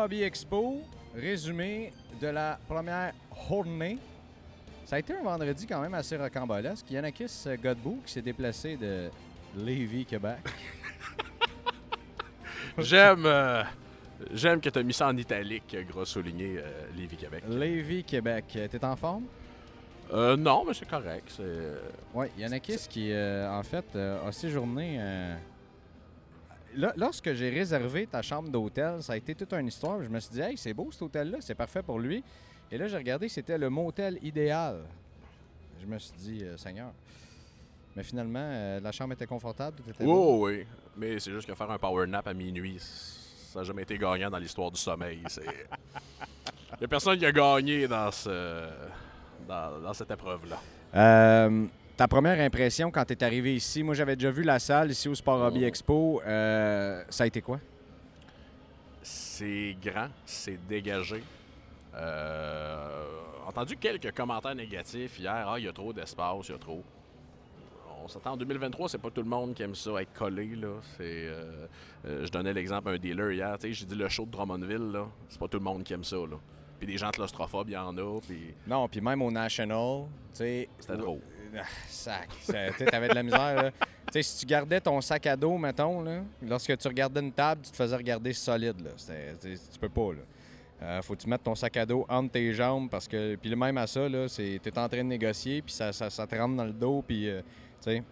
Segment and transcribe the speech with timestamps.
[0.00, 0.80] Hobby Expo,
[1.14, 3.12] résumé de la première
[3.48, 3.98] journée.
[4.86, 6.90] Ça a été un vendredi quand même assez rocambolesque.
[6.90, 9.10] Yannakis Godbout qui s'est déplacé de
[9.58, 10.38] Lévis, Québec.
[12.78, 13.62] J'aime euh,
[14.32, 17.44] j'aime que tu as mis ça en italique, gros souligné, euh, Lévis, Québec.
[17.46, 18.44] Lévis, Québec.
[18.70, 19.24] T'es en forme?
[20.14, 21.30] Euh, non, mais c'est correct.
[21.40, 21.78] euh,
[22.14, 24.98] Oui, Yannakis qui, en fait, a séjourné.
[26.76, 30.02] Là- lorsque j'ai réservé ta chambre d'hôtel, ça a été toute une histoire.
[30.02, 32.22] Je me suis dit, hey, c'est beau cet hôtel-là, c'est parfait pour lui.
[32.70, 34.82] Et là, j'ai regardé, c'était le motel idéal.
[35.80, 36.92] Je me suis dit, euh, Seigneur.
[37.96, 40.12] Mais finalement, euh, la chambre était confortable, tout était beau.
[40.42, 40.64] Oh, oui.
[40.96, 44.30] Mais c'est juste que faire un power nap à minuit, ça n'a jamais été gagnant
[44.30, 45.20] dans l'histoire du sommeil.
[46.72, 48.68] Il n'y a personne qui a gagné dans, ce,
[49.48, 50.58] dans, dans cette épreuve-là.
[50.94, 51.66] Euh,
[52.00, 55.06] ta première impression quand tu es arrivé ici, moi j'avais déjà vu la salle ici
[55.06, 55.64] au Sport Hobby.
[55.64, 56.22] Expo.
[56.22, 57.60] Euh, ça a été quoi?
[59.02, 61.22] C'est grand, c'est dégagé.
[61.94, 63.04] Euh,
[63.46, 65.44] entendu quelques commentaires négatifs hier.
[65.46, 66.82] Ah, il y a trop d'espace, il y a trop.
[68.02, 70.56] On s'attend en 2023, c'est pas tout le monde qui aime ça être collé.
[70.56, 70.80] Là.
[70.96, 71.66] C'est, euh,
[72.06, 73.58] je donnais l'exemple à un dealer hier.
[73.58, 75.92] tu sais, J'ai dit le show de Drummondville, là, c'est pas tout le monde qui
[75.92, 76.16] aime ça.
[76.16, 76.38] Là.
[76.78, 78.20] Puis des gens claustrophobes, il y en a.
[78.26, 80.06] Puis Non, puis même au National.
[80.32, 81.20] C'était trop.
[81.56, 82.28] Ah, Sac.
[82.42, 83.72] Ça- Tu avais de la misère.
[83.80, 87.32] Tu sais, si tu gardais ton sac à dos, mettons, là, lorsque tu regardais une
[87.32, 88.80] table, tu te faisais regarder solide.
[88.82, 88.90] Là.
[89.40, 90.12] Tu peux pas.
[90.12, 90.18] Là.
[90.82, 93.36] Euh, faut que tu mettes ton sac à dos entre tes jambes parce que.
[93.36, 95.92] Puis le même à ça, là, c'est tu es en train de négocier, puis ça,
[95.92, 97.40] ça, ça te rentre dans le dos, puis euh,
[97.82, 98.02] tu sais,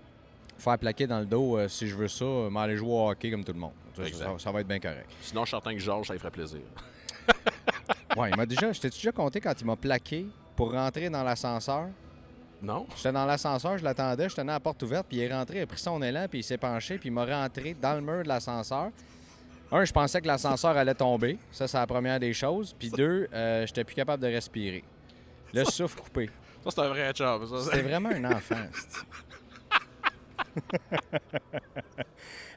[0.58, 3.30] faire plaquer dans le dos, euh, si je veux ça, euh, m'aller jouer au hockey
[3.30, 3.72] comme tout le monde.
[3.96, 4.24] Ça, Exact.
[4.24, 5.08] ça- ça va être bien correct.
[5.22, 6.60] sinon, je suis que Georges, ça lui ferait plaisir.
[8.16, 8.72] Ouais, il m'a déjà.
[8.72, 10.26] Je t'ai déjà compté quand il m'a plaqué
[10.56, 11.88] pour rentrer dans l'ascenseur?
[12.60, 12.86] Non?
[12.96, 15.62] J'étais dans l'ascenseur, je l'attendais, je tenais la porte ouverte, puis il est rentré, il
[15.62, 18.22] a pris son élan, puis il s'est penché, puis il m'a rentré dans le mur
[18.24, 18.90] de l'ascenseur.
[19.70, 21.38] Un, je pensais que l'ascenseur allait tomber.
[21.52, 22.74] Ça, c'est la première des choses.
[22.78, 24.82] Puis deux, euh, j'étais plus capable de respirer.
[25.54, 26.30] Le souffle coupé.
[26.64, 27.46] Ça, c'est un vrai job.
[27.48, 28.56] Ça, C'était vraiment un enfant.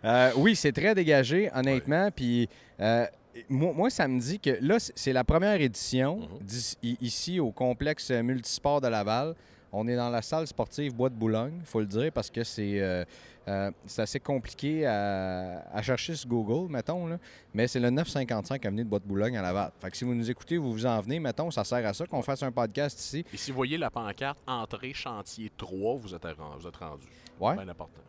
[0.03, 2.09] Euh, oui, c'est très dégagé, honnêtement.
[2.09, 3.05] Puis euh,
[3.49, 6.47] moi, moi, ça me dit que là, c'est la première édition Mhm.
[6.81, 9.35] i- ici au complexe multisport de Laval.
[9.73, 12.43] On est dans la salle sportive Bois de Boulogne, il faut le dire, parce que
[12.43, 13.05] c'est euh,
[13.47, 17.07] euh, assez compliqué à, à chercher sur Google, mettons.
[17.07, 17.17] Là.
[17.53, 19.71] Mais c'est le 955 avenue de Bois de Boulogne à Laval.
[19.79, 22.05] Fait que si vous nous écoutez, vous vous en venez, mettons, ça sert à ça
[22.05, 23.25] qu'on fasse un podcast ici.
[23.33, 26.27] Et si vous voyez la pancarte Entrée chantier 3, vous êtes,
[26.59, 27.05] vous êtes rendu.
[27.39, 27.55] Ouais.
[27.55, 28.01] Bien important.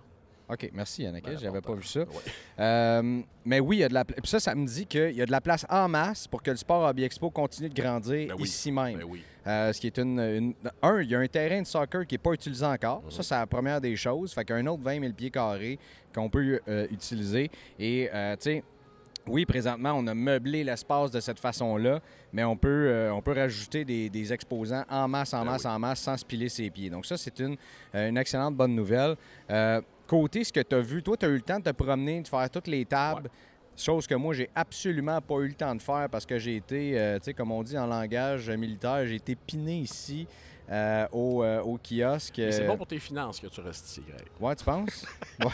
[0.52, 2.00] OK, merci Yannick, Bien j'avais pas vu ça.
[2.00, 2.06] Ouais.
[2.58, 5.22] Euh, mais oui, il y a de la puis ça, ça me dit qu'il y
[5.22, 8.28] a de la place en masse pour que le sport Hobby Expo continue de grandir
[8.28, 8.98] Ben oui, ici même.
[8.98, 9.22] Ben oui.
[9.46, 12.14] Euh, ce qui est une, une- Un, il y a un terrain de soccer qui
[12.14, 13.02] n'est pas utilisé encore.
[13.04, 13.10] Mhm.
[13.10, 14.32] Ça, c'est la première des choses.
[14.32, 15.78] Fait qu'un autre 20 000 pieds carrés
[16.14, 17.50] qu'on peut euh, utiliser.
[17.78, 18.62] Et, tu sais,
[19.26, 22.00] oui, présentement, on a meublé l'espace de cette façon-là,
[22.32, 25.65] mais on peut, euh, on peut rajouter des, des exposants en masse, en Ben masse,
[25.65, 25.71] oui.
[25.71, 26.91] en masse, sans se piler ses pieds.
[26.91, 27.56] Donc ça, c'est une,
[27.94, 29.15] une excellente bonne nouvelle.
[29.50, 29.80] Euh,
[30.12, 32.20] côté ce que tu as vu, toi, tu as eu le temps de te promener,
[32.20, 33.30] de faire toutes les tables.
[33.74, 37.00] Chose que moi, j'ai absolument pas eu le temps de faire parce que j'ai été,
[37.00, 40.26] euh, tu sais, comme on dit en langage militaire, j'ai été piné ici
[40.70, 42.34] euh, au, euh, au kiosque.
[42.36, 44.26] Mais c'est bon pour tes finances que tu restes ici, Greg.
[44.38, 45.06] Ouais, tu penses?
[45.42, 45.48] Ouais,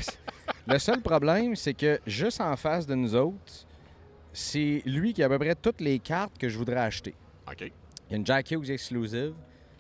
[0.67, 3.65] le seul problème, c'est que juste en face de nous autres,
[4.33, 7.15] c'est lui qui a à peu près toutes les cartes que je voudrais acheter.
[7.49, 7.61] OK.
[7.61, 9.35] Il y a une Jack Hughes exclusive,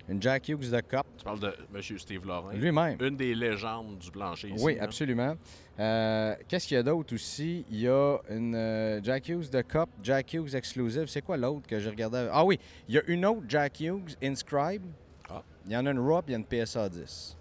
[0.08, 1.06] une Jack Hughes de Cup.
[1.18, 1.98] Tu parles de M.
[1.98, 2.50] Steve Laurent.
[2.52, 2.96] Lui-même.
[3.00, 4.64] Une des légendes du plancher ici.
[4.64, 4.84] Oui, hein.
[4.84, 5.34] absolument.
[5.78, 7.64] Euh, Qu'est-ce qu'il y a d'autre aussi?
[7.70, 11.06] Il y a une euh, Jack Hughes de Cup, Jack Hughes Exclusive.
[11.06, 12.28] C'est quoi l'autre que j'ai regardé?
[12.32, 12.58] Ah oui,
[12.88, 14.82] il y a une autre Jack Hughes Inscribe.
[15.28, 15.42] Ah.
[15.66, 17.36] Il y en a une RAW, il y a une PSA 10.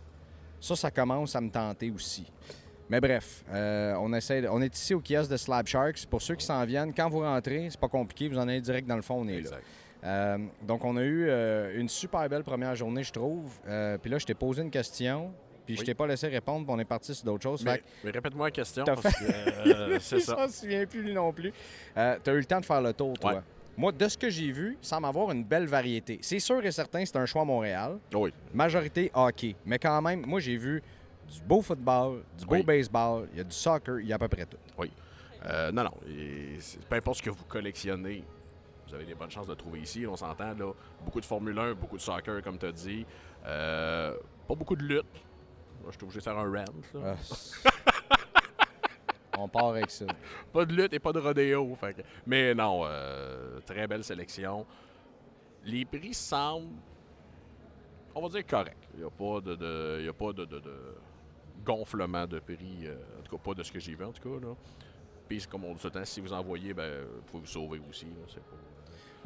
[0.60, 2.26] Ça, ça commence à me tenter aussi.
[2.90, 6.06] Mais bref, euh, on, essaie de- on est ici au kiosque de Slab Sharks.
[6.10, 8.88] Pour ceux qui s'en viennent, quand vous rentrez, c'est pas compliqué, vous en allez direct
[8.88, 9.58] dans le fond, on est là.
[10.04, 13.52] Euh, donc, on a eu euh, une super belle première journée, je trouve.
[13.68, 15.32] Euh, puis là, je t'ai posé une question,
[15.66, 15.86] puis je Oui.
[15.86, 17.64] t'ai pas laissé répondre, puis on est parti sur d'autres choses.
[17.64, 18.84] Fait Mais, que- mais répète-moi la question.
[18.86, 19.24] Parce que,
[19.70, 20.36] euh, c'est ça.
[20.36, 21.52] s'en souvient plus, lui non plus.
[21.96, 23.34] Tu as eu le temps de faire le tour, toi.
[23.36, 23.40] Ouais.
[23.76, 26.18] Moi, de ce que j'ai vu, semble avoir une belle variété.
[26.22, 27.98] C'est sûr et certain, c'est un choix à Montréal.
[28.14, 28.34] Oui.
[28.54, 29.56] Majorité hockey.
[29.66, 30.82] Mais quand même, moi, j'ai vu
[31.32, 32.64] du beau football, du beau Oui.
[32.64, 34.58] baseball, il y a du soccer, il y a à peu près tout.
[34.80, 34.92] Oui.
[35.46, 35.92] Euh, non, non.
[36.10, 36.58] Et
[36.90, 38.24] peu importe ce que vous collectionnez,
[38.88, 40.06] vous avez des bonnes chances de le trouver ici.
[40.08, 40.72] On s'entend, là.
[41.04, 43.06] Beaucoup de Formule 1, beaucoup de soccer, comme tu as dit.
[43.46, 44.16] Euh,
[44.48, 45.06] pas beaucoup de lutte.
[45.82, 46.66] Moi, je suis obligé de faire un rant.
[46.94, 47.16] là.
[47.66, 47.72] Ah.
[49.38, 50.06] on part avec ça.
[50.52, 51.76] Pas de lutte et pas de rodéo.
[51.76, 54.66] fait que- Mais non, euh, très belle sélection.
[55.64, 56.70] Les prix semblent,
[58.16, 58.88] on va dire, corrects.
[58.94, 60.96] Il n'y a pas de, de- y a pas de, de- de
[61.66, 64.22] gonflement de prix, euh, en tout cas pas de ce que j'ai vu en tout
[64.28, 64.46] cas.
[64.46, 64.54] Là.
[65.28, 67.82] Puis comme on dit tout le temps, si vous envoyez, ben, vous pouvez vous sauver
[67.90, 68.06] aussi.
[68.06, 68.26] là.
[68.30, 68.56] C'est pas...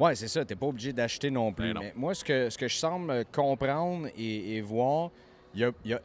[0.00, 0.44] Ouais, c'est ça.
[0.44, 1.68] T'es pas obligé d'acheter non plus.
[1.68, 1.80] Ben non.
[1.80, 5.10] Mais moi, ce que, ce que je semble comprendre et, et voir,
[5.54, 6.00] il y a- il y a-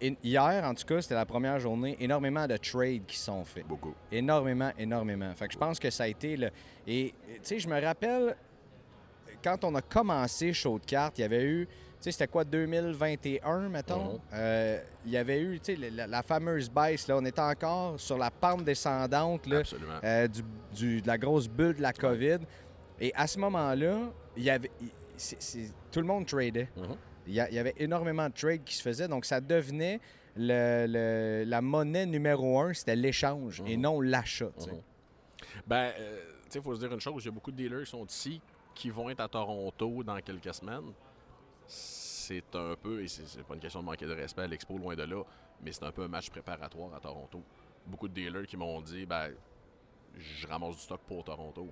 [0.51, 3.65] hier, en tout cas, c'était la première journée, énormément de trades qui sont faits.
[3.65, 3.93] Beaucoup.
[4.11, 5.33] Énormément, énormément.
[5.35, 6.49] Fait que je pense que ça a été le.
[6.85, 8.35] Et, tu sais, je me rappelle,
[9.43, 11.65] quand on a commencé Show de cartes, il y avait eu.
[11.67, 14.19] Tu sais, c'était quoi, 2021, mettons?
[14.33, 17.17] Euh, il y avait eu, tu sais, la, la fameuse baisse, là.
[17.17, 19.93] On était encore sur la pente descendante, là, Absolument.
[20.03, 20.41] euh, du,
[20.75, 22.37] du- de la grosse bulle de la COVID.
[22.99, 24.71] Et à ce moment-là, il y avait.
[24.81, 24.91] il-
[25.91, 26.69] tout le monde tradait.
[26.75, 26.95] Mhm.
[27.25, 29.99] Il y, a- il y avait énormément de trades qui se faisaient, donc ça devenait
[30.35, 33.81] le- le- la monnaie numéro un, c'était l'échange et Mhm.
[33.81, 34.51] non l'achat.
[34.59, 34.71] tu sais.
[34.71, 34.81] Mhm.
[35.65, 37.57] Ben, euh, tu sais, il faut se dire une chose, il y a beaucoup de
[37.57, 38.39] dealers qui sont ici,
[38.75, 40.93] qui vont être à Toronto dans quelques semaines.
[41.65, 44.95] C'est un peu, et c'est pas une question de manquer de respect à l'expo, loin
[44.95, 45.23] de là,
[45.63, 47.41] mais c'est un peu un match préparatoire à Toronto.
[47.85, 49.31] Beaucoup de dealers qui m'ont dit, ben,
[50.15, 51.67] je ramasse du stock pour Toronto.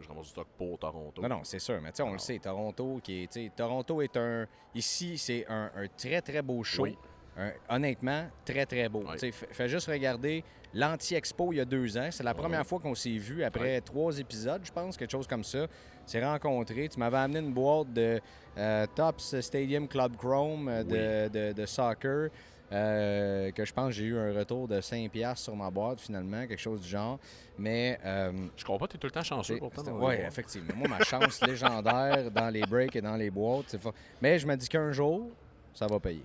[0.00, 1.22] Je ramasse du stock pour Toronto.
[1.22, 4.16] Non, non, c'est sûr, mais tu sais, on le sait, Toronto, qui est, Toronto est
[4.16, 4.46] un.
[4.74, 6.82] Ici, c'est un, un très, très beau show.
[6.84, 6.96] Oui.
[7.36, 9.04] Un- honnêtement, très, très beau.
[9.08, 9.30] Oui.
[9.32, 10.42] Fais juste regarder
[10.74, 12.08] l'Anti-Expo il y a deux ans.
[12.10, 15.44] C'est la première fois qu'on s'est vu après trois épisodes, je pense, quelque chose comme
[15.44, 15.66] ça.
[16.04, 16.88] C'est rencontré.
[16.88, 18.20] Tu m'avais amené une boîte de
[18.56, 20.82] euh, Tops Stadium Club Chrome euh,
[21.28, 22.30] de, de- de soccer.
[22.72, 26.00] Euh, que je pense que j'ai eu un retour de 5$ piastres sur ma boîte
[26.00, 27.18] finalement, quelque chose du genre.
[27.58, 29.82] Mais euh, Je comprends pas, tu es tout le temps chanceux pourtant.
[29.98, 30.74] le- effectivement.
[30.76, 34.46] Moi, ma chance légendaire dans les breaks et dans les boîtes, c'est fa- Mais je
[34.46, 35.30] me dis qu'un jour,
[35.74, 36.24] ça va payer.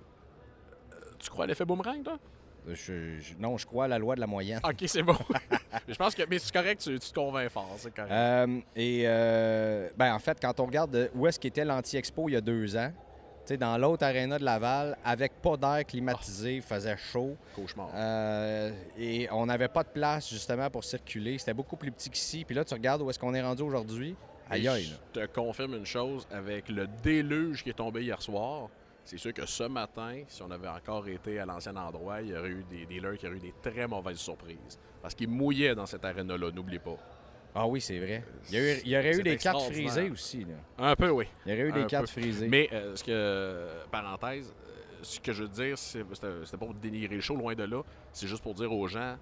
[1.18, 2.18] Tu crois à l'effet boomerang, toi?
[2.66, 4.60] Je- je- non, je crois à la loi de la moyenne.
[4.64, 5.16] Ok, c'est bon.
[5.88, 8.10] je pense que, mais c'est correct, tu, tu te convaincs fort, c'est correct.
[8.12, 12.32] Euh, et euh, ben, en fait, quand on regarde de où est-ce qu'était l'Anti-Expo il
[12.32, 12.90] y a deux ans,
[13.52, 17.36] dans l'autre aréna de Laval, avec pas d'air climatisé, il faisait chaud.
[17.54, 17.90] Cauchemar.
[17.94, 21.38] Euh, et on n'avait pas de place justement pour circuler.
[21.38, 22.44] C'était beaucoup plus petit qu'ici.
[22.44, 24.16] Puis là, tu regardes où est-ce qu'on est rendu aujourd'hui.
[24.50, 24.92] Aïe aïe.
[25.14, 28.68] Je te confirme une chose, avec le déluge qui est tombé hier soir,
[29.04, 32.36] c'est sûr que ce matin, si on avait encore été à l'ancien endroit, il y
[32.36, 34.78] aurait eu des dealers qui auraient eu des très mauvaises surprises.
[35.02, 36.96] Parce qu'ils mouillaient dans cette arène-là, n'oublie pas.
[37.54, 38.24] Ah oui, c'est vrai.
[38.50, 40.44] Il y, a eu- il y aurait eu C'est des cartes frisées aussi.
[40.44, 40.54] Là.
[40.90, 41.26] Un peu, oui.
[41.46, 42.20] Il y aurait eu des cartes peu.
[42.20, 42.48] frisées.
[42.48, 46.74] Mais, euh, ce que, parenthèse, euh, ce que je veux dire, c'est- c'était pas pour
[46.74, 47.82] dénigrer le show, loin de là.
[48.12, 49.16] C'est juste pour dire aux gens,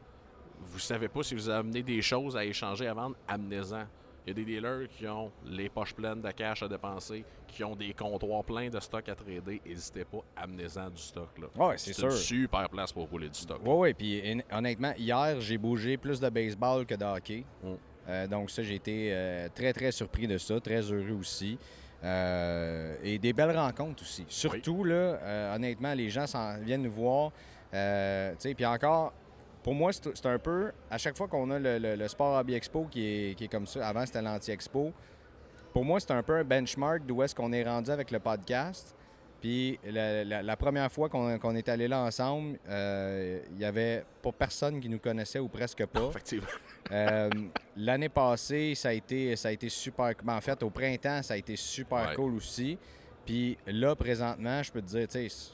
[0.61, 3.85] vous savez pas si vous amenez des choses à échanger, à vendre, amenez-en.
[4.25, 7.65] Il y a des dealers qui ont les poches pleines de cash à dépenser, qui
[7.65, 9.61] ont des comptoirs pleins de stock à trader.
[9.67, 11.29] N'hésitez pas, amenez-en du stock.
[11.41, 11.49] Là.
[11.67, 12.13] Ouais, c'est une sûr.
[12.13, 13.61] super place pour rouler du stock.
[13.65, 13.95] Oui, oui.
[13.95, 17.45] Puis hon- honnêtement, hier, j'ai bougé plus de baseball que de hockey.
[17.65, 17.73] Mm.
[18.09, 20.59] Euh, donc ça, j'ai été euh, très, très surpris de ça.
[20.61, 21.59] Très heureux aussi.
[22.05, 24.25] Euh, et des belles rencontres aussi.
[24.29, 26.25] Surtout, là, honnêtement, les gens
[26.63, 27.31] viennent nous voir.
[27.71, 27.77] Tu
[28.39, 29.13] sais, puis encore,
[29.63, 32.39] pour moi, c'est c'est un peu, à chaque fois qu'on a le, le- le Sport
[32.41, 34.93] Hobby Expo qui est, qui est comme ça, avant c'était l'Anti-Expo,
[35.73, 38.95] pour moi, c'est un peu un benchmark d'où est-ce qu'on est rendu avec le podcast.
[39.43, 44.05] Puis la, la- la première fois qu'on est allé là ensemble, euh, il y avait
[44.23, 46.07] pas personne qui nous connaissait ou presque pas.
[46.09, 46.47] Effectivement.
[46.93, 47.29] Euh,
[47.77, 50.13] L'année passée, ça a été, ça a été super.
[50.23, 52.15] ben, en fait, au printemps, ça a été super Ouais.
[52.15, 52.79] cool aussi.
[53.27, 55.53] Puis là, présentement, je peux te dire, tu sais,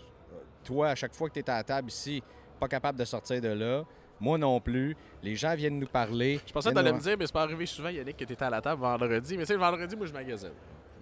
[0.64, 2.22] toi, à chaque fois que tu es à la table ici,
[2.60, 3.84] pas capable de sortir de là,
[4.20, 4.96] Moi non plus.
[5.22, 6.40] Les gens viennent nous parler.
[6.44, 8.24] Je pensais que tu allais nous- me dire, mais c'est pas arrivé souvent, Yannick, que
[8.24, 9.36] tu étais à la table vendredi.
[9.36, 10.50] Mais tu sais, le vendredi, moi, je magasine.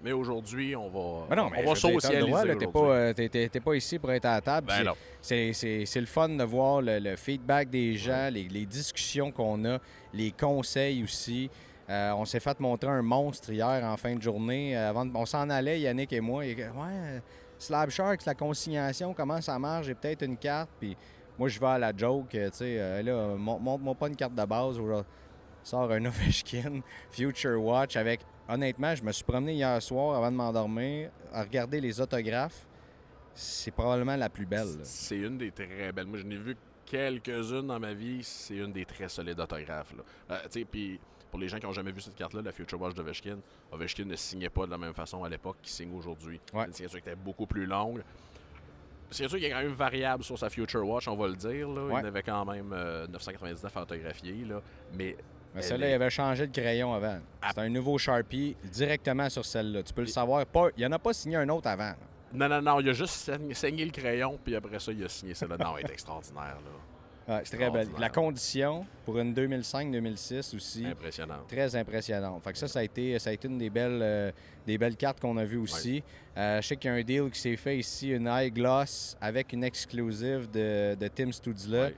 [0.05, 2.31] Mais aujourd'hui, on va, Ben non, mais on va socialiser.
[2.31, 3.31] là, T'es pas, aujourd'hui.
[3.35, 4.67] euh, pas ici pour être à la table.
[4.69, 9.65] Ben C'est- le fun de voir le, le feedback des gens, les, les discussions qu'on
[9.65, 9.79] a,
[10.13, 11.51] les conseils aussi.
[11.89, 14.77] Euh, on s'est fait montrer un monstre hier en fin de journée.
[14.77, 16.45] Euh, avant de- on s'en allait, Yannick et moi.
[16.45, 17.23] Et, ouais,
[17.59, 19.87] Slab Sharks, la consignation, comment ça marche?
[19.87, 20.69] J'ai peut-être une carte.
[20.81, 20.97] Puis
[21.39, 22.29] moi, je vais à la joke.
[22.31, 24.79] Tu sais, euh, là, mon- montre-moi pas une carte de base.
[24.79, 25.05] Ou, là,
[25.67, 26.81] sort un Ovechkin
[27.11, 28.21] Future Watch avec.
[28.49, 32.65] Honnêtement, je me suis promené hier soir avant de m'endormir à regarder les autographes.
[33.35, 34.79] C'est probablement la plus belle.
[34.85, 36.07] C'est une des très belles.
[36.07, 36.57] Moi, je n'ai vu
[36.87, 38.23] quelques-unes dans ma vie.
[38.23, 39.93] C'est une des très solides autographes.
[39.97, 40.05] Là.
[40.31, 42.81] Euh, tu sais, puis pour les gens qui n'ont jamais vu cette carte-là, la Future
[42.81, 43.39] Watch d'Ovechkin,
[43.73, 46.41] Ovechkin ne signait pas de la même façon à l'époque qu'il signe aujourd'hui.
[46.55, 46.67] Ouais.
[46.67, 48.03] Une signature qui était beaucoup plus longue.
[49.11, 51.69] C'est sûr qu'il est quand même variable sur sa Future Watch, on va le dire.
[51.69, 51.85] Là.
[51.87, 51.95] Ouais.
[52.01, 54.45] Il en avait quand même euh, 999 autographiés.
[54.45, 54.63] Là.
[54.95, 55.17] Mais
[55.57, 57.19] Mais Elle celle-là, est- il avait changé de crayon avant.
[57.43, 57.51] Ah.
[57.55, 59.83] C'est un nouveau Sharpie directement sur celle-là.
[59.83, 60.45] Tu peux le savoir.
[60.47, 61.85] Pas, il n'y en a pas signé un autre avant.
[61.85, 61.97] là.
[62.33, 65.33] non, non, non, il a juste saigné, le crayon, puis après ça, il a signé
[65.35, 65.57] celle-là.
[65.59, 66.59] Non, elle est extraordinaire.
[66.63, 67.35] Là.
[67.37, 67.89] Ouais, c'est très belle.
[67.99, 70.87] La condition pour une 2005-2006 aussi.
[70.87, 71.39] Impressionnant.
[71.49, 72.45] Très impressionnante.
[72.45, 74.31] Fait que ça, ça a été, ça a été une des belles, euh,
[74.65, 76.05] des belles cartes qu'on a vues aussi.
[76.37, 79.17] Euh, je sais qu'il y a un deal qui s'est fait ici, une high gloss
[79.21, 81.87] avec une exclusive de, de Tim Studzla.
[81.87, 81.95] Ouais.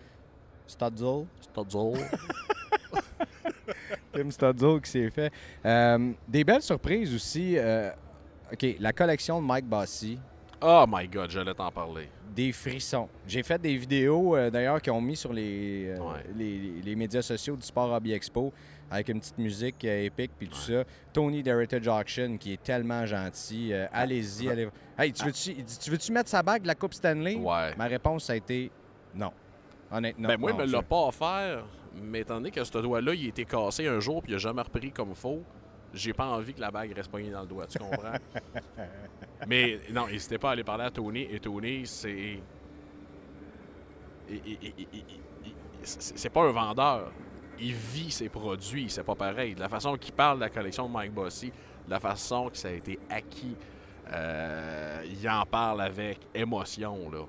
[0.67, 1.27] Studzle.
[4.23, 5.33] Tim Studzla qui s'est fait.
[5.65, 7.55] Euh, des belles surprises aussi.
[7.57, 7.91] euh,
[8.53, 10.19] OK, la collection de Mike Bossy.
[10.61, 12.09] Oh my God, j'allais t'en parler.
[12.35, 13.09] Des frissons.
[13.27, 16.25] J'ai fait des vidéos, euh, d'ailleurs, qui ont mis sur les, Ouais.
[16.37, 18.53] les, les médias sociaux du Sport Hobby Expo
[18.91, 20.83] avec une petite musique épique puis tout ça.
[21.13, 23.73] Tony d'Heritage Auction, qui est tellement gentil.
[23.93, 24.69] Allez-y, va- allez.
[24.99, 27.37] Hey, tu veux-tu, il dit, tu veux-tu mettre sa bague de la Coupe Stanley?
[27.37, 27.75] Ouais.
[27.77, 28.71] Ma réponse, ça a été
[29.15, 29.31] non.
[29.91, 30.29] Honnêtement.
[30.29, 31.65] ben moi, il non, me l'a pas offert,
[31.95, 34.39] mais étant donné que ce doigt-là, il a été cassé un jour puis il a
[34.39, 35.43] jamais repris comme faut,
[35.95, 38.13] j'ai pas envie que la bague reste poignée dans le doigt, tu comprends?
[39.47, 41.27] mais non, n'hésitez pas à aller parler à Tony.
[41.31, 42.41] Et Tony, C'est
[45.83, 47.13] c'est pas un vendeur.
[47.59, 49.55] Il vit ses produits, c'est pas pareil.
[49.55, 52.57] De la façon qu'il parle de la collection de Mike Bossy, de la façon que
[52.57, 53.57] ça a été acquis,
[54.13, 57.25] euh, il en parle avec émotion, là.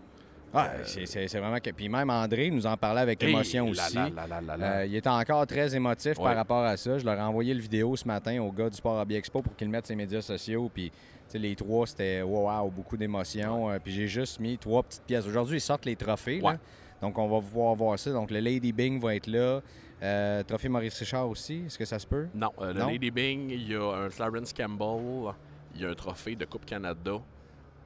[0.54, 1.70] Ouais, c'est, c'est- vraiment que.
[1.72, 3.96] Puis même André nous en parlait avec Hey, émotion là, aussi.
[3.96, 4.10] là,
[4.58, 4.80] là.
[4.80, 6.24] Euh, il était encore très émotif Ouais.
[6.26, 6.98] par rapport à ça.
[6.98, 9.56] Je leur ai envoyé le vidéo ce matin au gars du Sport Hobby Expo pour
[9.56, 10.70] qu'il mette ses médias sociaux.
[10.74, 10.96] Puis, tu
[11.28, 13.70] sais, les trois, c'était wow, wow, beaucoup d'émotions.
[13.70, 15.28] Euh, puis j'ai juste mis trois petites pièces.
[15.28, 16.40] Aujourd'hui, ils sortent les trophées.
[16.40, 16.58] là.
[17.02, 18.12] Donc, on va pouvoir voir ça.
[18.12, 19.62] Donc, le Lady Bing va être là.
[20.02, 21.64] Euh, trophée Maurice Richard aussi.
[21.68, 22.28] Est-ce que ça se peut?
[22.34, 22.88] Non, euh, le Non?
[22.88, 25.34] Lady Bing, il y a un Clarence Campbell,
[25.76, 27.20] il y a un trophée de Coupe Canada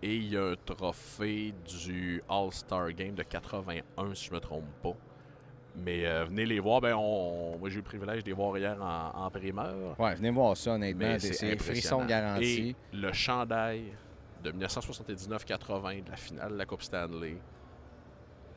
[0.04, 4.66] et il y a un trophée du All-Star Game de 81, si je me trompe
[4.82, 4.96] pas.
[5.78, 6.82] Mais euh, venez les voir.
[6.82, 9.98] Ben, on, moi, j'ai eu le privilège de les voir hier en, en primeur.
[9.98, 11.16] Ouais, venez voir ça, honnêtement.
[11.20, 12.76] C'est, frissons garantis.
[12.94, 13.94] Et le chandail
[14.44, 17.38] de 1979-80 de la finale de la Coupe Stanley.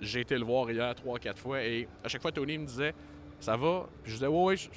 [0.01, 2.93] J'ai été le voir hier trois, quatre fois et à chaque fois, Tony me disait
[3.39, 4.71] Ça va Puis je disais Oui, oui,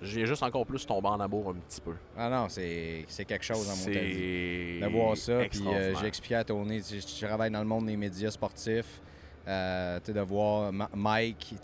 [0.00, 1.94] je- je viens juste encore plus tomber en amour un petit peu.
[2.16, 4.12] Ah non, c'est, c'est quelque chose, en mon avis.
[4.80, 5.38] C'est de voir ça.
[5.50, 8.30] Puis euh, j'ai expliqué à Tony, tu sais, je travaille dans le monde des médias
[8.30, 9.00] sportifs.
[9.48, 11.54] euh, de voir Ma- Mike,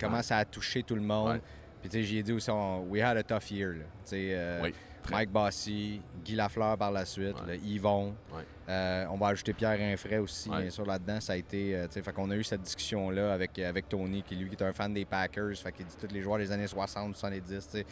[0.00, 1.34] comment ça a touché tout le monde.
[1.34, 1.40] Ouais.
[1.88, 3.74] Puis j'ai dit aussi, on- we had a tough year.
[3.74, 3.84] là.
[4.12, 4.74] Euh, Oui,
[5.10, 7.58] Mike Bossy, Guy Lafleur par la suite, Ouais.
[7.58, 8.14] Yvon.
[8.32, 8.42] Ouais.
[8.68, 10.62] Euh, on va ajouter Pierre Infray aussi, Ouais.
[10.62, 11.20] bien sûr, là-dedans.
[11.20, 14.48] Ça a été, euh, fait qu'on a eu cette discussion-là avec, avec Tony, qui lui
[14.48, 17.16] qui est un fan des Packers, fait qu'il dit tous les joueurs des années 60,
[17.16, 17.86] 70, tu sais.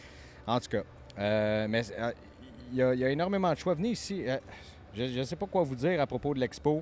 [0.47, 0.83] En tout cas,
[1.19, 2.11] euh, mais euh,
[2.71, 3.73] il y, y a énormément de choix.
[3.75, 4.23] Venez ici.
[4.27, 4.37] euh,
[4.95, 6.81] je ne sais pas quoi vous dire à propos de l'expo.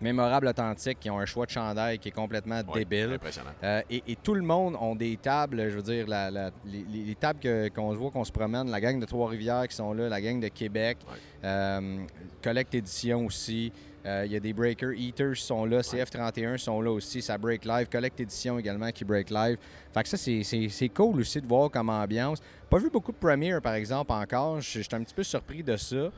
[0.00, 3.14] Euh, Mémorable Authentique, qui ont un choix de chandail qui est complètement Oui, débile.
[3.14, 3.50] Impressionnant.
[3.62, 6.84] Euh, et, et tout le monde ont des tables, je veux dire, la- la- les,
[6.90, 7.40] les- les tables
[7.74, 10.40] qu'on se voit, qu'on se promène, la gang de Trois-Rivières qui sont là, la gang
[10.40, 11.16] de Québec, Ouais.
[11.44, 11.98] euh,
[12.42, 13.72] Collect Édition aussi.
[14.06, 17.36] Euh, Il y a des Breaker Eaters qui sont là, CF31 sont là aussi, ça
[17.36, 19.58] break live, Collect Édition également qui break live.
[19.92, 22.38] Fait que ça, c'est- cool aussi de voir comme ambiance.
[22.70, 24.60] Pas vu beaucoup de Premiere, par exemple, encore.
[24.60, 26.10] Je suis un petit peu surpris de ça.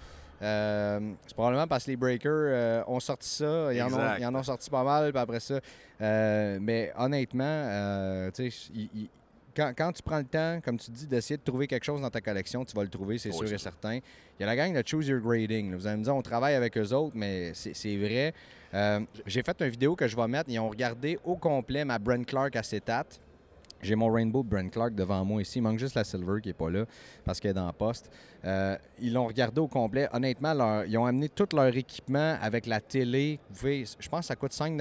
[0.43, 3.73] Euh, c'est probablement parce que les Breakers euh, ont sorti ça.
[3.75, 5.61] Ils en ont, ils en ont sorti pas mal, puis après ça.
[6.01, 8.71] euh, mais honnêtement, tu sais,
[9.55, 12.09] quand, quand tu prends le temps, comme tu dis, d'essayer de trouver quelque chose dans
[12.11, 13.97] ta collection, tu vas le trouver, c'est Oui, sûr et certain.
[13.97, 15.73] Il y a la gang de Choose Your Grading.
[15.73, 15.77] là.
[15.77, 18.33] Vous allez me dire, on travaille avec eux autres, mais c'est vrai.
[19.27, 20.49] J'ai fait une vidéo que je vais mettre.
[20.49, 23.21] Ils ont regardé au complet ma Brent Clark acétate.
[23.83, 25.59] J'ai mon Rainbow Brent Clark devant moi ici.
[25.59, 26.85] Il manque juste la Silver qui n'est pas là
[27.25, 28.11] parce qu'elle est dans le poste.
[28.45, 30.09] Euh, ils l'ont regardé au complet.
[30.13, 33.39] Honnêtement, leur- ils ont amené tout leur équipement avec la télé.
[33.63, 34.77] Je pense que ça coûte 5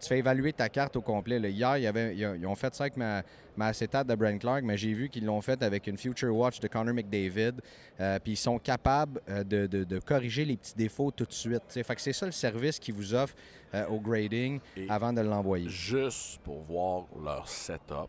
[0.00, 1.38] tu fais évaluer ta carte au complet.
[1.38, 1.48] là.
[1.48, 3.22] Hier, il y avait, ils ont- fait ça avec ma,
[3.56, 6.58] ma acétate de Brent Clark, mais j'ai vu qu'ils l'ont fait avec une Future Watch
[6.60, 7.60] de Connor McDavid.
[8.00, 11.32] Euh, Puis ils sont capables euh, de, de- de corriger les petits défauts tout de
[11.32, 11.62] suite.
[11.72, 11.82] tu.
[11.84, 13.34] Fait que c'est ça le service qu'ils vous offrent
[13.74, 15.68] euh, au grading Et- avant de l'envoyer.
[15.68, 18.08] Juste pour voir leur setup.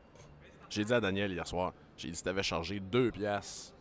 [0.69, 3.73] J'ai dit à Daniel hier soir, j'ai dit si t'avais chargé deux pièces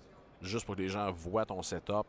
[0.43, 2.07] juste pour que les gens voient ton setup.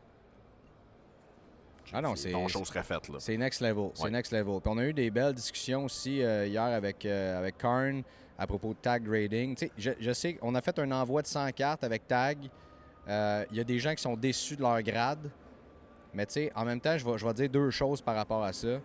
[1.92, 3.16] Ah non, c'est- Ton chose serait faite, là.
[3.18, 3.90] C'est next level.
[3.94, 4.10] C'est Ouais.
[4.10, 4.60] next level.
[4.60, 8.02] Puis on a eu des belles discussions aussi euh, hier avec, euh, avec Karn
[8.38, 9.54] à propos de tag grading.
[9.54, 12.38] Tu sais, je, je sais qu'on a fait un envoi de 100 cartes avec tag.
[13.08, 15.30] Euh, Il y a des gens qui sont déçus de leur grade.
[16.14, 18.42] Mais tu sais, en même temps, je vais, je vais dire deux choses par rapport
[18.44, 18.78] à ça.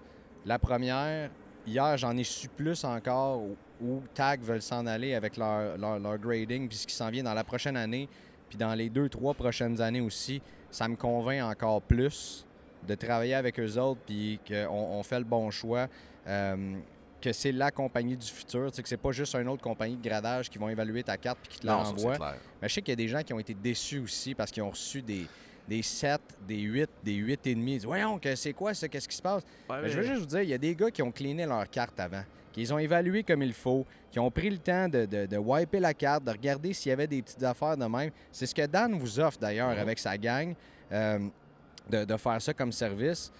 [0.45, 1.29] La première,
[1.65, 5.99] hier, j'en ai su plus encore où, où Tag veulent s'en aller avec leur, leur,
[5.99, 8.07] leur grading, puis ce qui s'en vient dans la prochaine année,
[8.49, 10.41] puis dans les deux, trois prochaines années aussi.
[10.71, 12.45] Ça me convainc encore plus
[12.87, 15.87] de travailler avec eux autres, puis qu'on on fait le bon choix.
[16.27, 16.77] euh,
[17.19, 19.95] que c'est la compagnie du futur, tu sais, que c'est pas juste une autre compagnie
[19.97, 22.35] de gradage qui vont évaluer ta carte puis qui te c'est clair.
[22.61, 24.61] Mais je sais qu'il y a des gens qui ont été déçus aussi parce qu'ils
[24.61, 25.25] ont reçu des,
[25.67, 27.71] des 7, des 8, des 8 et demi.
[27.71, 28.87] Ils disent Voyons, que c'est quoi ça?
[28.87, 29.41] Qu'est-ce qui se passe?
[29.67, 31.47] Ouais, Mais je veux juste vous dire, il y a des gars qui ont cleané
[31.47, 35.05] leur carte avant, qu'ils ont évalué comme il faut, qui ont pris le temps de,
[35.07, 38.11] de, de wiper la carte, de regarder s'il y avait des petites affaires de même.
[38.31, 39.79] C'est ce que Dan vous offre d'ailleurs Mhm.
[39.79, 40.53] avec sa gang,
[40.91, 41.19] euh,
[41.89, 43.31] de, de faire ça comme service.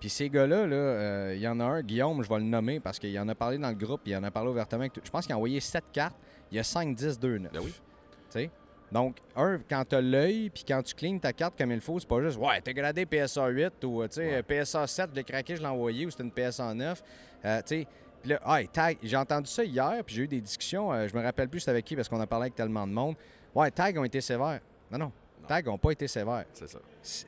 [0.00, 2.78] Puis ces gars-là, là, euh, il y en a un, Guillaume, je vais le nommer
[2.80, 4.80] parce qu'il en a parlé dans le groupe, il en a parlé ouvertement.
[4.82, 6.16] avec tout- Je pense qu'il a envoyé 7 cartes,
[6.50, 7.52] il y a 5, 10, 2, 9.
[7.52, 7.72] Ben oui.
[7.72, 7.80] Tu
[8.28, 8.50] sais?
[8.92, 11.98] Donc, un, quand tu as l'œil, puis quand tu clignes ta carte comme il faut,
[11.98, 14.42] c'est pas juste, ouais, t'as gradé PSA 8 ou, Ouais.
[14.42, 17.02] PSA 7, je l'ai craqué, je l'ai envoyé, ou c'était une PSA 9.
[17.44, 17.86] Euh, tu sais,
[18.22, 21.16] puis là, hey, tag, j'ai entendu ça hier, puis j'ai eu des discussions, euh, je
[21.16, 23.16] me rappelle plus c'était avec qui parce qu'on a parlé avec tellement de monde.
[23.54, 24.60] Ouais, tag ont été sévères.
[24.90, 25.12] Non, non,
[25.44, 25.48] Non.
[25.48, 26.44] tag ont pas été sévères.
[26.52, 26.78] C'est ça.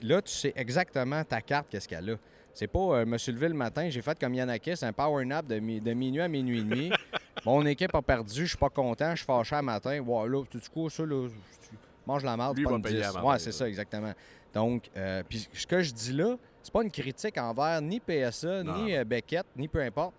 [0.02, 2.16] Là, tu sais exactement ta carte, qu'est-ce qu'elle a.
[2.52, 5.46] C'est pas euh, me suis levé le matin, j'ai fait comme Yanakis, un power nap
[5.46, 6.90] de, mi- de minuit à minuit et demi.
[7.44, 10.00] Mon équipe a perdu, je suis pas content, je suis fâché à matin.
[10.00, 13.02] Ouais, là, tu coup, ça, là, tu manges la marde, pas va une payer 10.
[13.02, 14.12] la marde, Ouais, c'est ça, exactement.
[14.54, 18.62] Donc, euh, puis ce que je dis là, c'est pas une critique envers ni PSA,
[18.62, 18.84] Non.
[18.84, 20.14] ni euh, Beckett, ni peu importe.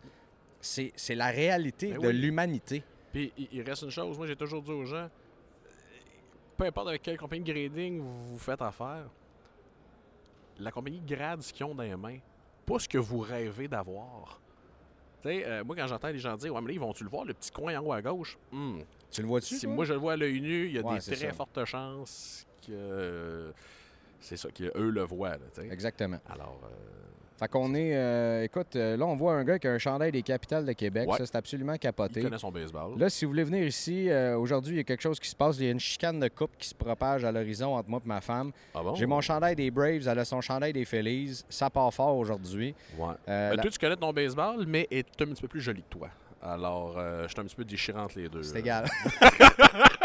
[0.62, 2.13] C'est la réalité Ben de oui.
[2.13, 2.84] l'humanité.
[3.12, 5.10] Puis il, reste une chose, moi j'ai toujours dit aux gens,
[6.58, 9.06] peu importe avec quelle compagnie de grading vous, vous faites affaire,
[10.60, 12.18] la compagnie grade ce qu'ils ont dans les mains,
[12.66, 14.42] pas ce que vous rêvez d'avoir.
[15.22, 17.10] Tu sais, euh, moi quand j'entends les gens dire, ouais, mais là, ils vont-tu le
[17.10, 18.38] voir, le petit coin en haut à gauche?
[18.51, 18.79] Hmm.
[19.12, 19.55] Tu le vois-tu?
[19.55, 19.74] Si toi?
[19.75, 21.34] moi je le vois à l'œil nu, il y a Ouais, des très ça.
[21.34, 23.53] fortes chances que
[24.20, 25.32] c'est ça, qu'eux le voient.
[25.38, 25.64] Là.
[25.72, 26.18] Exactement.
[26.30, 26.68] Alors, euh,
[27.40, 27.96] Fait qu'on est.
[27.96, 30.72] euh, écoute, euh, là, on voit un gars qui a un chandail des capitales de
[30.74, 31.08] Québec.
[31.08, 31.18] Ouais.
[31.18, 32.22] Ça, c'est absolument il capoté.
[32.24, 32.98] connaît son baseball.
[32.98, 35.36] Là, si vous voulez venir ici, euh, aujourd'hui, il y a quelque chose qui se
[35.36, 35.58] passe.
[35.60, 38.08] Il y a une chicane de coupe qui se propage à l'horizon entre moi et
[38.08, 38.51] ma femme.
[38.74, 38.96] ah bon?
[38.96, 41.44] J'ai mon chandail des Braves, elle a son chandail des Phillies.
[41.50, 42.74] Ça part fort aujourd'hui.
[42.98, 43.10] Ouais.
[43.30, 45.84] Euh, Ben, la- Toi, tu connais ton baseball, mais est un petit peu plus joli
[45.84, 46.10] que toi.
[46.42, 48.44] Alors, euh, je suis un petit peu déchirant entre les deux.
[48.44, 48.86] C'est égal.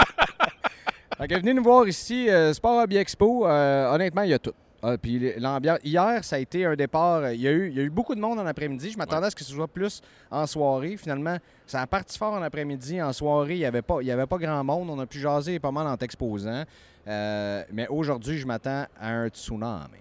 [1.21, 3.47] venez nous voir ici, euh, Sport Hobby Expo.
[3.47, 4.53] euh, honnêtement, il y a tout.
[4.85, 5.79] Ah, puis l'ambiance.
[5.85, 7.19] Hier, ça a été un départ.
[7.19, 8.91] euh, Il y, a eu, il y a eu beaucoup de monde en après-midi.
[8.91, 10.97] Je m'attendais à ce que ce soit plus en soirée.
[10.97, 13.01] Finalement, ça a parti fort en après-midi.
[13.01, 14.91] En soirée, il n'y avait, pas- il y avait pas grand monde.
[14.91, 16.65] On a pu jaser pas mal en t'exposant.
[17.07, 19.99] Euh, mais aujourd'hui, je m'attends à un tsunami.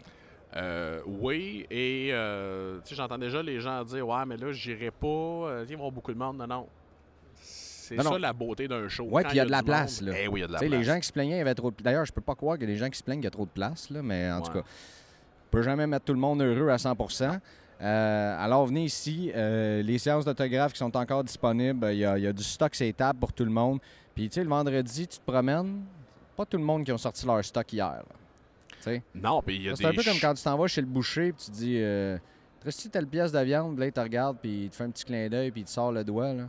[0.58, 5.08] Euh, oui, et euh, j'entends déjà les gens dire Ouais, mais là, j'irai pas.
[5.62, 6.38] il va y avoir beaucoup de monde.
[6.38, 6.68] Non, non.
[7.98, 8.18] C'est ça non.
[8.18, 9.04] la beauté d'un show.
[9.06, 10.18] Ouais, Quand puis il y a de la place, monde, là.
[10.24, 10.80] Eh oui, il y a de la Tu sais, place.
[10.80, 12.58] les gens qui se plaignaient, il y avait trop de D'ailleurs, je peux pas croire
[12.72, 14.42] a des gens qui se plaignent qu'il y a trop de place, là, mais en
[14.42, 17.40] tout cas, on peut jamais mettre tout le monde heureux à 100%
[17.82, 19.32] Euh, alors, venez ici.
[19.36, 22.44] euh, les séances d'autographes qui sont encore disponibles, il y, a, il y a du
[22.44, 23.80] stock les tables pour tout le monde.
[24.14, 25.82] Puis, tu sais, le vendredi, tu te promènes,
[26.38, 28.04] pas tout le monde qui ont sorti leur stock hier.
[28.82, 29.90] sais, Non, puis il y a c'est des.
[29.90, 32.18] un peu comme quand tu t'en vas chez le boucher puis tu dis euh,
[32.64, 35.04] Reste-tu telle pièce de viande, là, il te regarde, puis il te fait un petit
[35.06, 36.34] clin d'œil, puis il te sort le doigt.
[36.34, 36.44] Là.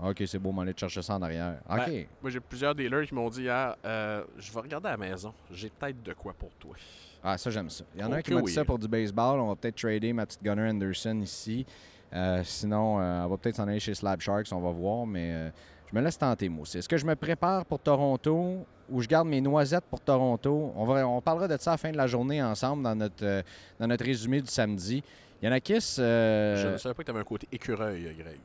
[0.00, 1.60] OK, c'est beau, m'en aller chercher ça en arrière.
[1.68, 1.76] OK.
[1.76, 4.96] Ben, moi, j'ai plusieurs dealers qui m'ont dit hier euh, Je vais regarder à la
[4.96, 5.32] maison.
[5.50, 6.74] J'ai peut-être de quoi pour toi.
[7.22, 7.84] Ah, ça, j'aime ça.
[7.96, 8.52] Il y en a un Ok, qui m'a dit oui.
[8.52, 9.40] ça pour du baseball.
[9.40, 11.66] On va peut-être trader ma petite Gunnar Anderson ici.
[12.14, 15.04] Euh, sinon, euh, on va peut-être s'en aller chez Slab Sharks, on va voir.
[15.04, 15.50] Mais euh,
[15.90, 16.78] je me laisse tenter, moi aussi.
[16.78, 20.72] Est-ce que je me prépare pour Toronto ou je garde mes noisettes pour Toronto?
[20.76, 23.24] On, va, on parlera de ça à la fin de la journée ensemble dans notre,
[23.24, 23.42] euh,
[23.80, 25.02] dans notre résumé du samedi.
[25.42, 28.40] Yanakis, euh, Je ne savais pas que tu avais un côté écureuil, Greg.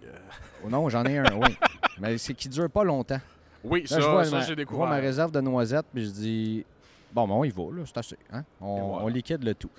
[0.64, 1.58] Oh non, j'en ai un, oui.
[2.00, 3.20] Mais c'est qui dure pas longtemps.
[3.64, 4.88] Oui, Là, ça, j'ai je vois découvert.
[4.88, 6.66] ma réserve de noisettes, puis je dis
[7.12, 8.18] bon, ben, on y va, là, c'est assez.
[8.32, 8.44] Hein?
[8.62, 9.06] On, Et voilà.
[9.06, 9.70] on liquide le tout.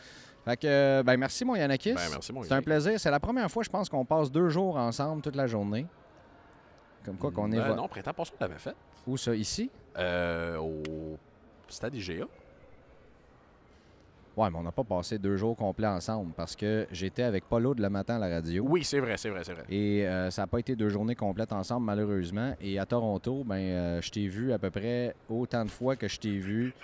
[0.44, 1.94] Fait que, ben, merci, mon Yanakis.
[1.94, 2.98] Ben, merci, mon C'est un plaisir.
[2.98, 5.86] C'est la première fois, je pense, qu'on passe deux jours ensemble toute la journée.
[7.04, 7.56] Comme quoi qu'on est.
[7.56, 8.74] Ben non, printemps passé, on l'avait fait.
[9.06, 9.70] Où ça Ici?
[9.98, 11.18] Euh, au
[11.68, 12.24] stade IGA.
[14.36, 17.72] Ouais, mais on n'a pas passé deux jours complets ensemble parce que j'étais avec Paulo
[17.74, 18.64] de le matin à la radio.
[18.68, 19.62] Oui, c'est vrai, c'est vrai, c'est vrai.
[19.70, 22.52] Et euh, ça n'a pas été deux journées complètes ensemble, malheureusement.
[22.60, 26.08] Et à Toronto, ben, euh, je t'ai vu à peu près autant de fois que
[26.08, 26.74] je t'ai vu.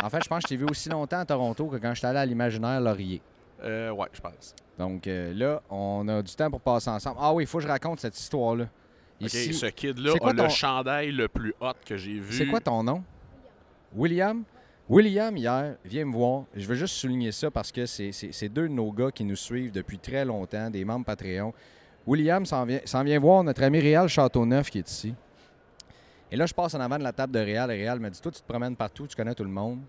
[0.00, 2.06] En fait, je pense que je t'ai vu aussi longtemps à Toronto que quand j'étais
[2.06, 3.20] allé à l'Imaginaire Laurier.
[3.64, 4.54] Euh, ouais, je pense.
[4.78, 7.16] Donc euh, là, on a du temps pour passer ensemble.
[7.20, 8.66] Ah oui, il faut que je raconte cette histoire-là.
[9.20, 12.32] OK, ce kid-là a ton- le chandail le plus hot que j'ai vu.
[12.36, 13.02] C'est quoi ton nom?
[13.96, 14.44] William?
[14.86, 16.44] William, hier, viens me voir.
[16.54, 19.72] Je veux juste souligner ça parce que c'est deux de nos gars qui nous suivent
[19.72, 21.54] depuis très longtemps, des membres Patreon.
[22.06, 25.14] William s'en vient, vient voir notre ami Réal Châteauneuf qui est ici.
[26.30, 28.20] Et là, je passe en avant de la table de Réal et Réal me dit
[28.20, 29.80] Toi, tu te promènes partout, tu connais tout le monde.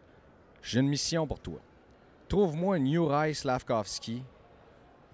[0.61, 1.59] J'ai une mission pour toi.
[2.29, 4.23] Trouve-moi un Uri Slavkovski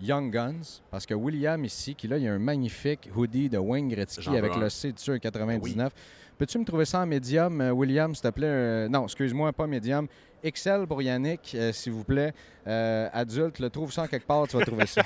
[0.01, 3.57] Young Guns, parce que William ici, qui là, il y a un magnifique hoodie de
[3.57, 5.93] Wayne Gretzky avec le C dessus, un 99.
[6.37, 8.47] Peux-tu me trouver ça en médium, euh, William, s'il te plaît?
[8.47, 10.07] Euh, non, excuse-moi, pas médium.
[10.43, 12.33] XL pour Yannick, euh, s'il vous plaît.
[12.65, 15.03] Euh, adulte, le trouve ça en quelque part, tu vas trouver ça.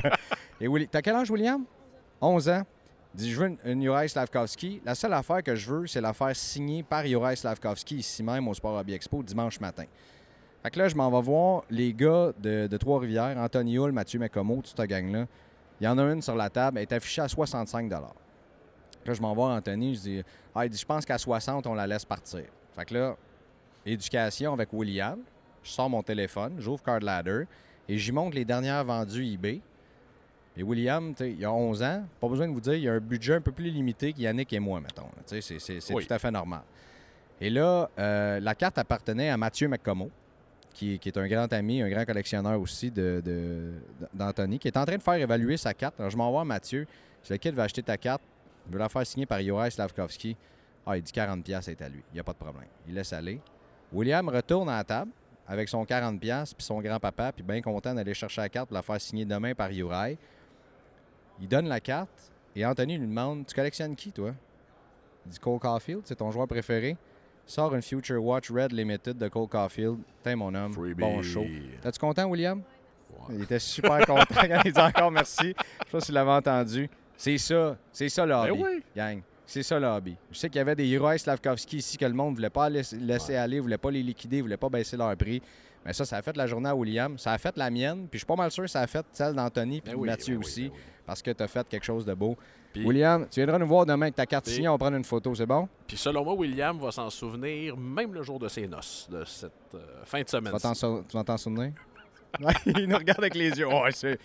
[0.60, 0.86] Et Willi...
[0.86, 1.64] T'as quel âge, William?
[2.20, 2.62] 11 ans.
[3.12, 4.80] Dis, je veux une, une Juraj Slavkovski.
[4.84, 8.46] La seule affaire que je veux, c'est la faire signer par Juraj Slavkovski ici même
[8.46, 9.84] au Sport Hobby Expo dimanche matin.
[10.68, 14.18] Fait que là, je m'en vais voir les gars de, de Trois-Rivières, Anthony Hull, Mathieu
[14.18, 15.24] Mécomo, toute cette gang-là.
[15.80, 18.02] Il y en a une sur la table, elle est affichée à 65 Là,
[19.06, 20.22] je m'en vais voir Anthony, je dis,
[20.54, 22.44] ah, il dit, je pense qu'à 60, on la laisse partir.
[22.76, 23.16] Fait que là,
[23.86, 25.18] éducation avec William,
[25.62, 27.44] je sors mon téléphone, j'ouvre Card Ladder
[27.88, 29.62] et j'y montre les dernières vendues eBay.
[30.54, 33.36] Et William, il a 11 ans, pas besoin de vous dire, il a un budget
[33.36, 35.08] un peu plus limité qu'Yannick et moi, mettons.
[35.24, 36.06] C'est c'est- c'est Oui.
[36.06, 36.60] tout à fait normal.
[37.40, 40.10] Et là, euh, la carte appartenait à Mathieu McComo,
[40.78, 43.72] qui, est un grand ami, un grand collectionneur aussi de- de-
[44.14, 45.98] d'Anthony, qui est en train de faire évaluer sa carte.
[45.98, 46.86] Alors, je m'envoie Mathieu.
[47.24, 48.22] Dis, lequel va acheter ta carte?
[48.66, 50.36] Je veux la faire signer par Yoraï Slavkovski.
[50.86, 52.02] Ah, il dit 40$ piastres, c'est à lui.
[52.12, 52.68] Il n'y a pas de problème.
[52.86, 53.40] Il laisse aller.
[53.92, 55.10] William retourne à la table
[55.46, 58.74] avec son 40$ piastres, puis son grand-papa, puis bien content d'aller chercher la carte pour
[58.74, 60.16] la faire signer demain par Yoraï.
[61.40, 64.32] Il donne la carte et Anthony lui demande Tu collectionnes qui, toi
[65.26, 66.96] Il dit Cole Caulfield, c'est ton joueur préféré.
[67.48, 69.96] Sort une Future Watch Red Limited de Cole Caulfield.
[70.22, 70.72] T'es mon homme.
[70.74, 71.00] Freebie.
[71.00, 71.46] Bon show.
[71.80, 72.60] T'es-tu content, William?
[73.10, 73.36] Ouais.
[73.36, 75.54] Il était super content quand il dit encore merci.
[75.56, 76.90] Je sais pas si vous l'avez entendu.
[77.16, 77.76] C'est ça.
[77.90, 78.62] C'est ça le Ben hobby.
[78.62, 78.82] oui.
[78.94, 79.22] Gang.
[79.46, 80.14] C'est ça le hobby.
[80.30, 82.68] Je sais qu'il y avait des héros Slavkovski ici que le monde ne voulait pas
[82.68, 85.40] laisser, laisser aller, ne voulait pas les liquider, ne voulait pas baisser leur prix.
[85.88, 87.16] Mais ça, ça a fait la journée à William.
[87.16, 88.00] Ça a fait la mienne.
[88.10, 90.02] Puis je suis pas mal sûr que ça a fait celle d'Anthony puis Ben de
[90.02, 90.68] oui, Mathieu ben aussi.
[90.68, 90.80] ben oui.
[91.06, 92.36] Parce que tu as fait quelque chose de beau.
[92.76, 94.68] William, tu viendras nous voir demain avec ta carte Puis- signée.
[94.68, 95.34] On va prendre une photo.
[95.34, 95.66] C'est bon?
[95.86, 99.50] Puis selon moi, William va s'en souvenir même le jour de ses noces, de cette
[99.74, 100.52] euh, fin de semaine.
[100.54, 101.72] tu vas t'en souvenir?
[102.66, 103.66] Il nous regarde avec les yeux.
[103.70, 103.84] Oh,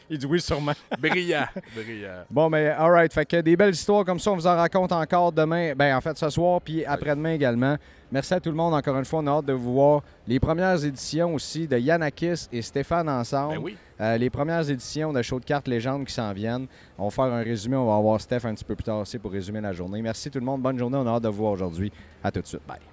[0.09, 0.73] il dit oui, sûrement.
[0.99, 2.23] Brillant, brillant.
[2.29, 3.13] Bon, mais all right.
[3.13, 5.73] Fait que des belles histoires comme ça, on vous en raconte encore demain.
[5.75, 7.77] Ben, en fait, ce soir, puis après-demain également.
[8.11, 8.73] Merci à tout le monde.
[8.73, 10.01] Encore une fois, on a hâte de vous voir.
[10.27, 13.55] Les premières éditions aussi de Yanakis et Stéphane ensemble.
[13.55, 13.77] Ben oui.
[13.99, 16.67] Euh, les premières éditions de Show de cartes légendes qui s'en viennent.
[16.97, 17.75] On va faire un résumé.
[17.75, 20.01] On va avoir Steph un petit peu plus tard aussi pour résumer la journée.
[20.01, 20.61] Merci tout le monde.
[20.61, 20.97] Bonne journée.
[20.97, 21.91] On a hâte de vous voir aujourd'hui.
[22.23, 22.61] À tout de suite.
[22.67, 22.92] Bye.